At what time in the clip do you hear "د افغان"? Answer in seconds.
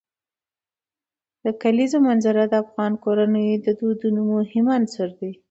2.47-2.93